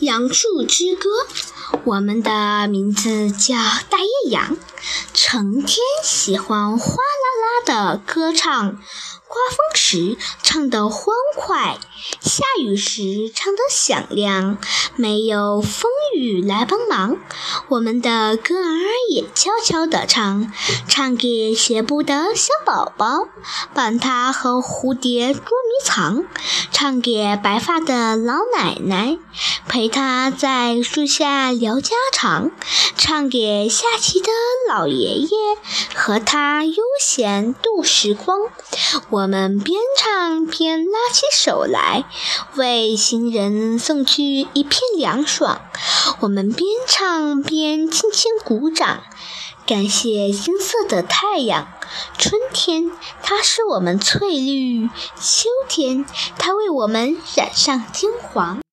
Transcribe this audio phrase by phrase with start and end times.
[0.00, 1.08] 杨树之歌，
[1.84, 4.56] 我们的名字叫大叶杨，
[5.14, 8.78] 成天喜欢哗啦啦的歌唱。
[9.28, 11.78] 刮风时唱得欢快，
[12.20, 14.56] 下雨时唱得响亮。
[14.94, 17.18] 没有风雨来帮忙，
[17.68, 18.78] 我们的歌儿
[19.10, 20.52] 也悄悄地唱，
[20.88, 23.26] 唱给学步的小宝宝，
[23.74, 26.24] 帮他和蝴蝶捉迷藏；
[26.70, 29.18] 唱给白发的老奶奶，
[29.68, 32.50] 陪他在树下聊家常；
[32.96, 34.28] 唱给下棋的
[34.68, 35.28] 老爷爷，
[35.94, 38.38] 和他悠闲度时光。
[39.10, 42.04] 我们边唱边拉起手来，
[42.54, 45.60] 为行人送去一片凉爽。
[46.20, 49.02] 我们边唱边轻轻鼓掌，
[49.66, 51.68] 感谢金色的太阳。
[52.16, 52.90] 春天，
[53.22, 54.88] 它使我们翠绿；
[55.20, 56.06] 秋天，
[56.38, 58.60] 它为我们染上金黄。